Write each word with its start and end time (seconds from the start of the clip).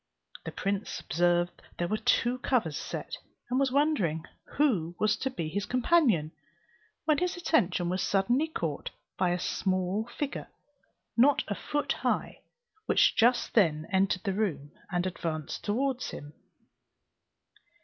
The 0.45 0.51
prince 0.51 0.99
observed 0.99 1.61
there 1.77 1.87
were 1.87 1.95
two 1.95 2.39
covers 2.39 2.75
set, 2.75 3.17
and 3.51 3.59
was 3.59 3.71
wondering 3.71 4.23
who 4.57 4.95
was 4.97 5.15
to 5.17 5.29
be 5.29 5.47
his 5.47 5.67
companion, 5.67 6.31
when 7.05 7.19
his 7.19 7.37
attention 7.37 7.87
was 7.87 8.01
suddenly 8.01 8.47
caught 8.47 8.89
by 9.15 9.29
a 9.29 9.37
small 9.37 10.07
figure 10.17 10.47
not 11.15 11.43
a 11.49 11.53
foot 11.53 11.91
high, 11.93 12.39
which 12.87 13.15
just 13.15 13.53
then 13.53 13.85
entered 13.91 14.23
the 14.23 14.33
room, 14.33 14.71
and 14.91 15.05
advanced 15.05 15.63
towards 15.63 16.09
him. 16.09 16.33